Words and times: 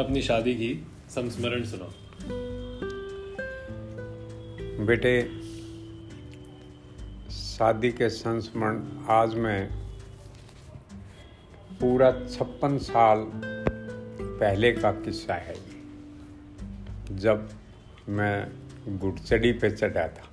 अपनी 0.00 0.22
शादी 0.22 0.54
की। 0.54 0.68
संस्मरण 1.10 1.64
सुनाओ 1.64 1.90
बेटे, 4.86 5.12
शादी 7.30 7.90
के 7.92 8.08
संस्मरण 8.08 8.82
आज 9.10 9.34
मैं 9.36 9.60
पूरा 11.80 12.10
छप्पन 12.28 12.78
साल 12.78 13.26
पहले 14.40 14.72
का 14.72 14.92
किस्सा 14.92 15.34
है 15.34 15.56
जब 17.16 17.48
मैं 18.08 18.98
गुड़चड़ी 18.98 19.52
पे 19.52 19.70
चढ़ा 19.70 20.06
था। 20.08 20.28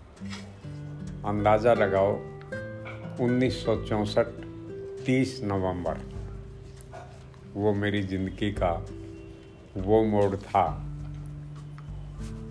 अंदाज़ा 1.30 1.74
लगाओ, 1.74 2.14
उन्नीस 3.22 3.64
सौ 3.66 3.76
चौंसठ, 3.84 4.28
तीस 5.06 5.40
नवंबर, 5.44 6.00
वो 7.54 7.74
मेरी 7.74 8.02
ज़िंदगी 8.04 8.52
का 8.52 8.72
वो 9.78 10.04
मोड़ 10.04 10.36
था 10.36 10.84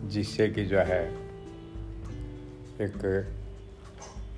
जिससे 0.05 0.49
कि 0.49 0.65
जो 0.65 0.79
है, 0.79 1.13
एक 2.81 3.33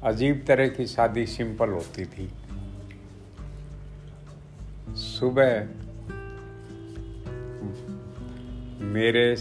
अजीब 0.05 0.45
तरह 0.49 0.69
की 0.69 0.87
शादी 0.87 1.27
सिंपल 1.27 1.69
होती 1.69 2.05
थी। 2.05 2.33
सुबह 4.97 5.69
मेरे 8.85 9.37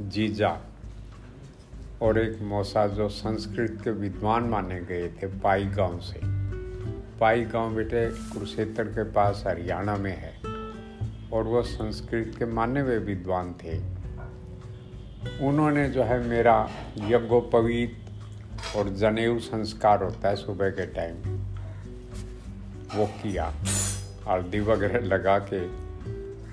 जीजा 0.00 0.58
और 2.02 2.18
एक 2.18 2.42
मौसा 2.42 2.86
जो 2.86 3.08
संस्कृत 3.08 3.80
के 3.84 3.90
विद्वान 3.90 4.44
माने 4.44 4.80
गए 4.80 5.08
थे 5.08 5.26
पाई 5.26 5.64
गाँव 5.64 6.00
से। 6.00 6.20
पाई 7.18 7.44
गाँव 7.44 7.74
बेटे 7.74 8.10
कुरुक्षेत्र 8.10 8.84
के 8.84 9.04
पास 9.04 9.44
हरियाणा 9.46 9.96
में 9.96 10.16
है। 10.16 10.51
और 11.32 11.44
वह 11.44 11.62
संस्कृत 11.62 12.34
के 12.38 12.44
माने 12.44 12.80
हुए 12.80 12.98
विद्वान 12.98 13.52
थे। 13.52 13.78
उन्होंने 15.46 15.88
जो 15.90 16.02
है 16.02 16.26
मेरा 16.26 16.70
यज्ञोपवीत 16.98 17.98
और 18.76 18.88
जनेऊ 18.88 19.38
संस्कार 19.38 20.02
होता 20.02 20.28
है 20.28 20.36
सुबह 20.36 20.70
के 20.70 20.86
टाइम 20.86 21.16
वो 22.94 23.06
किया। 23.06 23.54
हल्दी 24.28 24.60
वगैरह 24.60 25.00
लगा 25.00 25.38
के 25.38 25.66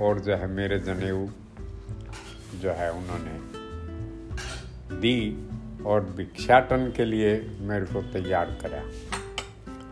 और 0.06 0.20
जो 0.20 0.36
है 0.36 0.48
मेरे 0.48 0.80
जनेऊ 0.80 1.28
जो 2.60 2.72
है 2.72 2.92
उन्होंने 2.92 3.40
दी 4.96 5.48
और 5.86 6.04
भिक्षाटन 6.04 6.92
के 6.92 7.06
लिए 7.06 7.58
मेरे 7.60 7.86
को 7.86 8.02
तैयार 8.02 8.46
करा। 8.46 8.84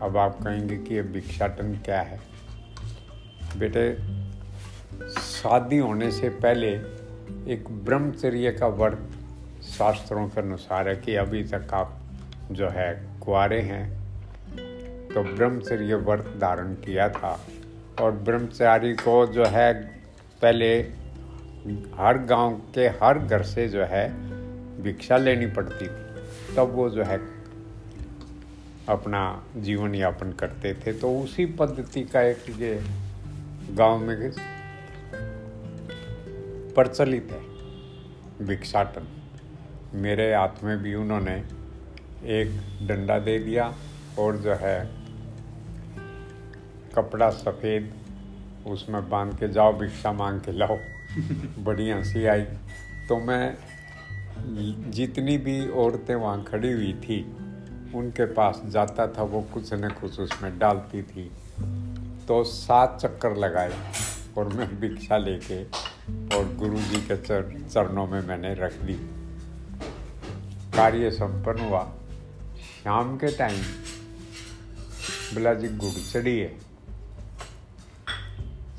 अब 0.06 0.16
आप 0.16 0.38
कहेंगे 0.42 0.76
कि 0.76 0.94
ये 0.94 1.02
भिक्षाटन 1.02 1.74
क्या 1.84 2.00
है? 2.00 2.20
बेटे 3.58 4.17
शादी 5.38 5.78
होने 5.78 6.10
से 6.12 6.28
पहले 6.28 6.68
एक 7.52 7.64
ब्रह्मचर्य 7.84 8.50
का 8.52 8.66
व्रत 8.66 9.10
शास्त्रों 9.62 10.28
के 10.28 10.40
अनुसार 10.40 10.88
है 10.88 10.96
कि 10.96 11.14
अभी 11.14 11.44
तक 11.44 11.74
आप 11.74 11.98
जो 12.52 12.68
है 12.68 13.08
कुआरे 13.20 13.60
हैं। 13.60 13.84
तो 15.08 15.22
ब्रह्मचर्य 15.22 15.94
व्रत 15.94 16.34
धारण 16.40 16.74
किया 16.74 17.08
था 17.08 17.40
और 18.00 18.12
ब्रह्मचारी 18.12 18.92
को 18.94 19.26
जो 19.26 19.44
है 19.44 19.72
पहले 20.42 20.78
हर 21.94 22.18
गाँव 22.18 22.60
के 22.74 22.88
हर 22.88 23.18
घर 23.18 23.42
से 23.42 23.68
जो 23.68 23.84
है 23.84 24.08
भिक्षा 24.82 25.16
लेनी 25.16 25.46
पड़ती 25.46 25.86
थी। 25.86 26.54
तब 26.56 26.72
वो 26.74 26.90
जो 26.90 27.04
है 27.04 27.20
अपना 28.88 29.44
जीवन 29.56 29.94
यापन 29.94 30.32
करते 30.32 30.74
थे। 30.74 30.92
तो 30.92 31.18
उसी 31.20 31.46
पद्धति 31.46 32.04
का 32.04 32.22
एक 32.22 32.44
ये 32.58 32.80
गाँव 33.70 33.98
में 33.98 34.32
प्रचलित 36.78 37.28
है। 37.32 37.40
भिक्षाटन 38.46 39.06
मेरे 39.94 40.34
हाथ 40.34 40.64
में 40.64 40.78
भी 40.78 40.94
उन्होंने 40.94 41.44
एक 42.24 42.60
डंडा 42.86 43.18
दे 43.18 43.38
दिया 43.38 43.74
और 44.18 44.36
जो 44.36 44.54
है 44.54 44.90
कपड़ा 46.94 47.30
सफ़ेद 47.30 47.94
उसमें 48.66 49.10
बाँध 49.10 49.38
के 49.38 49.48
जाओ 49.48 49.72
भिक्षा 49.72 50.12
मांग 50.12 50.40
के 50.40 50.52
लाओ। 50.52 50.76
बड़ी 51.64 51.90
हँसी 51.90 52.26
आई। 52.26 52.42
तो 53.08 53.16
मैं 53.16 53.56
जितनी 54.90 55.38
भी 55.38 55.70
औरतें 55.70 56.14
वहाँ 56.14 56.44
खड़ी 56.44 56.72
हुई 56.72 56.92
थी 56.92 57.36
उनके 57.94 58.24
पास 58.24 58.62
जाता 58.66 59.06
था 59.06 59.22
वो 59.22 59.42
कुछ 59.42 59.72
न 59.72 59.88
कुछ 60.00 60.20
उसमें 60.20 60.58
डालती 60.58 61.02
थी। 61.02 61.30
तो 62.28 62.44
सात 62.44 62.98
चक्कर 63.02 63.36
लगाए 63.36 63.72
और 64.38 64.48
मैं 64.48 64.80
भिक्षा 64.80 65.16
लेके 65.16 65.88
और 66.08 66.54
गुरु 66.54 66.78
जी 66.78 66.96
के 66.96 67.16
चर, 67.16 67.68
चरणों 67.72 68.06
में 68.06 68.20
मैंने 68.20 68.54
रख 68.54 68.72
दी। 68.72 68.94
कार्य 70.76 71.10
संपन्न 71.10 71.60
हुआ। 71.60 71.92
शाम 72.84 73.16
के 73.16 73.36
टाइम 73.36 73.62
बोला 75.34 75.54
जी 75.54 75.68
गुड़चड़ी 75.68 76.38
है। 76.38 76.58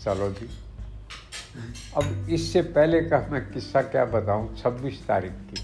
चलो 0.03 0.31
जी। 0.31 0.50
अब 1.97 2.29
इससे 2.29 2.62
पहले 2.62 3.01
का 3.01 3.28
मैं 3.31 3.51
किस्सा 3.51 3.81
क्या 3.81 4.06
बताऊँ? 4.06 4.57
26 4.57 5.07
तारीख 5.07 5.31
की। 5.31 5.62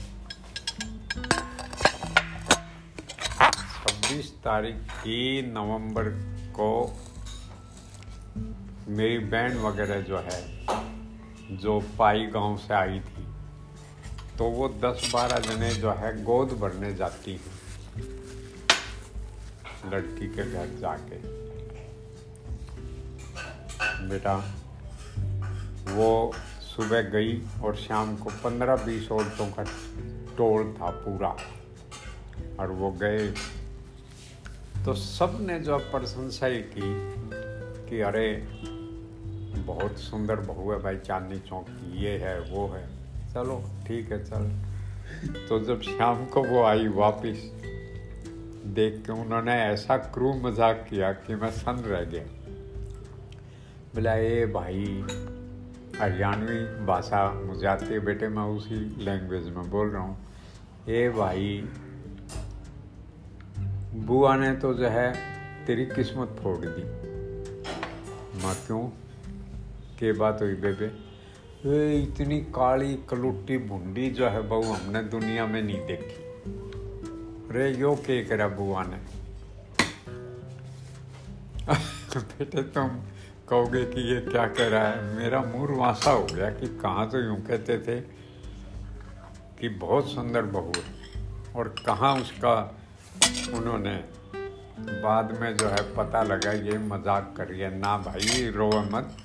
26 3.81 4.25
तारीख 4.31 4.75
की 4.75 5.41
नवंबर 5.41 6.03
को 6.51 6.99
मेरी 8.87 9.17
बहन 9.17 9.57
वगैरह 9.57 10.01
जो 10.01 10.17
है 10.17 10.65
जो 11.51 11.79
पाई 11.99 12.25
गाँव 12.25 12.57
से 12.57 12.73
आई 12.73 12.99
थी 12.99 13.25
तो 14.37 14.45
वो 14.45 14.67
दस 14.69 15.09
बारह 15.13 15.39
जने 15.39 15.75
जो 15.75 15.91
है 15.91 16.23
गोद 16.23 16.47
भरने 16.47 16.93
जाती 16.93 17.31
हैं 17.31 17.53
लड़की 19.91 20.27
के 20.27 20.51
घर 20.51 20.67
जाके। 20.79 21.15
बेटा, 24.09 24.35
वो 25.89 26.33
सुबह 26.61 27.01
गई 27.01 27.41
और 27.63 27.75
शाम 27.75 28.15
को 28.17 28.29
पंद्रह 28.29 28.75
बीस 28.75 29.11
औरतों 29.11 29.47
का 29.47 29.63
टोल 30.37 30.73
था 30.73 30.89
पूरा, 30.89 31.35
और 32.59 32.71
वो 32.71 32.91
गए। 32.91 33.27
तो 34.85 34.93
सबने 34.93 35.59
जो 35.59 35.77
प्रशंसा 35.77 36.49
की 36.49 36.95
कि 37.89 38.01
अरे 38.01 38.47
बहुत 39.59 39.97
सुंदर 39.97 40.35
बहू 40.35 40.71
है 40.71 40.79
भाई, 40.79 40.97
चांदनी 40.97 41.39
चौक 41.39 41.65
की, 41.69 42.03
ये 42.03 42.17
है, 42.17 42.39
वो 42.41 42.67
है। 42.67 42.87
चलो, 43.33 43.63
ठीक 43.87 44.11
है, 44.11 44.23
चल। 44.25 44.51
तो 45.49 45.59
जब 45.59 45.81
शाम 45.81 46.25
को 46.25 46.43
वो 46.43 46.63
आई 46.63 46.87
वापस, 46.87 47.51
देख 48.65 49.03
के 49.05 49.11
उन्होंने 49.11 49.53
ऐसा 49.53 49.97
क्रू 49.97 50.33
मज़ाक 50.33 50.87
किया 50.89 51.11
कि 51.11 51.35
मैं 51.35 51.51
सन 51.51 51.75
रह 51.75 52.03
गया। 52.03 52.23
बोला, 53.95 54.13
ए 54.13 54.45
भाई, 54.45 55.05
हरियाणवी 55.99 56.85
भाषा 56.85 57.31
मुझे 57.31 57.67
आती 57.67 57.85
है 57.85 57.99
बेटे, 57.99 58.27
मैं 58.27 58.43
उसी 58.43 59.03
लैंग्वेज 59.05 59.47
में 59.47 59.69
बोल 59.69 59.89
रहा 59.89 60.01
हूँ। 60.01 60.17
ए 60.89 61.09
भाई, 61.09 61.69
बुआ 63.95 64.35
ने 64.35 64.55
तो 64.55 64.73
जो 64.73 64.87
है 64.87 65.13
तेरी 65.65 65.85
किस्मत 65.85 66.35
फोड़ 66.43 66.57
दी। 66.57 66.83
मैं 68.45 68.55
क्यों? 68.67 69.04
के 69.99 70.11
बात 70.11 70.41
हुई 70.41 70.53
बेबे? 70.53 70.85
ए, 71.65 72.01
इतनी 72.01 72.39
काली 72.41 72.95
कलुट्टी 73.09 73.57
भुंडी 73.57 74.09
जो 74.09 74.27
है 74.27 74.41
बहू 74.41 74.63
हमने 74.63 75.03
दुनिया 75.03 75.45
में 75.45 75.61
नहीं 75.63 75.85
देखी। 75.85 76.23
रे 77.53 77.71
यो 77.71 77.95
के 77.95 78.23
करा 78.25 78.47
बुआ 78.47 78.83
ने? 78.83 78.97
बेटे 82.17 82.63
तुम 82.63 82.87
कहोगे 83.49 83.83
कि 83.85 84.01
ये 84.01 84.21
क्या 84.21 84.47
कह 84.47 84.67
रहा 84.67 84.87
है? 84.87 85.03
मेरा 85.15 85.41
मुँह 85.41 85.75
वासा 85.77 86.11
हो 86.11 86.23
गया 86.23 86.49
कि 86.49 86.67
कहाँ 86.67 87.09
तो 87.09 87.19
यूँ 87.19 87.41
कहते 87.41 87.77
थे 87.77 88.01
कि 89.59 89.69
बहुत 89.69 90.11
सुंदर 90.11 90.41
बहू 90.41 90.71
है। 90.77 91.53
और 91.55 91.75
कहाँ 91.85 92.15
उसका 92.15 92.75
उन्होंने 93.53 93.95
बाद 94.79 95.37
में 95.41 95.57
जो 95.57 95.67
है 95.67 95.95
पता 95.95 96.23
लगा 96.23 96.51
ये 96.51 96.77
मज़ाक 96.77 97.33
करिए। 97.37 97.69
ना 97.69 97.97
भाई 97.97 98.49
रो 98.51 98.69
मत। 98.69 99.17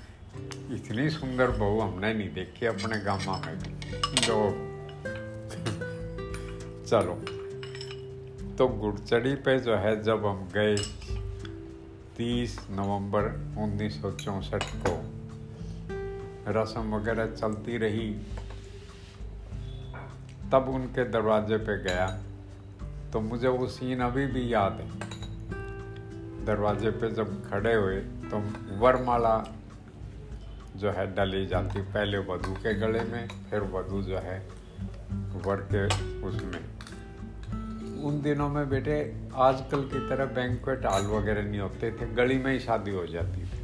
इतनी 0.74 1.10
सुंदर 1.10 1.50
बहू 1.50 1.80
हमने 1.80 2.14
नहीं 2.14 2.34
देखी, 2.34 2.66
अपने 2.66 3.00
गामा 3.00 3.42
में 3.46 3.58
जो 4.14 4.66
चलो। 6.86 7.14
तो 8.56 8.68
गुड़चड़ी 8.68 9.34
पे 9.34 9.58
जो 9.58 9.76
है, 9.76 10.02
जब 10.02 10.26
हम 10.26 10.48
गए 10.54 10.76
30 12.16 12.66
नवंबर 12.70 13.24
उन्नीस 13.58 14.00
को, 14.86 15.04
रस्म 16.48 16.94
वगैरह 16.94 17.26
चलती 17.26 17.78
रही, 17.78 18.10
तब 20.52 20.68
उनके 20.68 21.04
दरवाजे 21.04 21.56
पे 21.56 21.82
गया। 21.82 22.22
तो 23.12 23.20
मुझे 23.20 23.48
वो 23.48 23.66
सीन 23.66 24.00
अभी 24.00 24.26
भी 24.26 24.52
याद 24.54 24.72
है। 24.72 24.90
दरवाजे 26.44 26.90
पे 26.90 27.10
जब 27.10 27.50
खड़े 27.50 27.74
हुए 27.74 28.00
तो 28.00 28.38
वरमाला 28.78 29.54
जो 30.76 30.90
है 30.90 31.14
डली 31.14 31.46
जाती 31.46 31.82
पहले 31.82 32.18
वधु 32.18 32.52
के 32.52 32.74
गले 32.74 33.00
में, 33.00 33.28
फिर 33.28 33.60
वधु 33.60 34.02
जो 34.02 34.18
है 34.18 34.48
वर 35.46 35.56
के 35.56 35.86
उसमें। 36.28 36.64
उन 38.04 38.22
दिनों 38.22 38.48
में 38.48 38.68
बेटे, 38.68 39.16
आजकल 39.34 39.80
की 39.80 40.08
तरह 40.08 40.24
बैंकुएट 40.24 40.86
हॉल 40.86 41.06
वगैरह 41.06 41.42
नहीं 41.42 41.60
होते 41.60 41.92
थे, 41.92 42.06
गली 42.06 42.38
में 42.38 42.52
ही 42.52 42.60
शादी 42.60 42.90
हो 42.90 43.06
जाती 43.06 43.40
थी। 43.40 43.60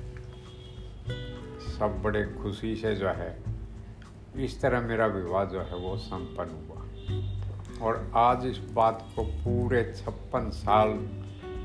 सब 1.78 2.02
बड़े 2.02 2.26
खुशी 2.42 2.76
से 2.76 2.94
जो 2.94 3.08
है, 3.08 3.42
इस 4.36 4.60
तरह 4.60 4.80
मेरा 4.80 5.06
विवाह 5.06 5.44
जो 5.44 5.60
है 5.60 5.76
वो 5.76 5.96
संपन्न 5.96 6.50
हुआ। 6.50 6.76
और 7.86 8.12
आज 8.14 8.46
इस 8.46 8.58
बात 8.58 9.08
को 9.16 9.22
पूरे 9.22 9.94
छप्पन 9.96 10.50
साल 10.50 10.98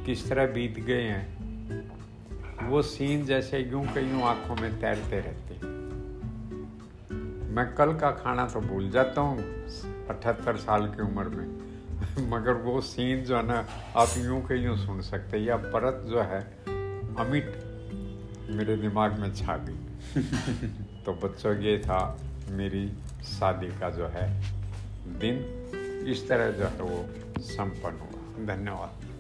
किस 0.05 0.29
तरह 0.29 0.45
बीत 0.45 0.79
गए 0.79 1.01
हैं 1.01 1.40
वो 2.71 2.81
सीन 2.81 3.25
जैसे 3.25 3.59
यूँ 3.59 3.85
के 3.85 4.09
यूँ 4.09 4.23
आँखों 4.23 4.55
में 4.55 4.79
तैरते 4.79 5.19
रहते 5.19 5.53
हैं। 5.53 5.71
मैं 7.51 7.75
कल 7.75 7.93
का 7.93 8.11
खाना 8.11 8.47
तो 8.47 8.61
भूल 8.61 8.89
जाता 8.89 9.21
हूँ, 9.21 9.39
अठहत्तर 10.07 10.57
साल 10.57 10.87
की 10.87 11.01
उम्र 11.01 11.29
में। 11.29 11.61
मगर 12.29 12.53
वो 12.53 12.81
सीन 12.81 13.23
जो 13.23 13.37
है 13.37 13.43
ना, 13.43 13.67
आप 13.95 14.07
यूँ 14.17 14.41
के 14.41 14.55
यूँ 14.55 14.77
सुन 14.77 15.01
सकते 15.01 15.37
या 15.37 15.57
परत 15.57 16.05
जो 16.09 16.21
है 16.21 16.41
अमिट 17.15 17.45
मेरे 18.49 18.77
दिमाग 18.77 19.19
में 19.19 19.35
छा 19.35 19.57
गई। 19.57 19.77
तो 21.05 21.13
बच्चों, 21.13 21.57
ये 21.57 21.79
था 21.79 22.19
मेरी 22.49 22.93
शादी 23.23 23.67
का 23.67 23.89
जो 23.89 24.07
है 24.07 24.41
दिन। 25.07 25.35
इस 26.07 26.29
तरह 26.29 26.51
जो 26.51 26.63
है 26.63 26.81
वो 26.81 27.05
संपन्न 27.39 27.97
हुआ। 27.97 28.55
धन्यवाद। 28.55 29.10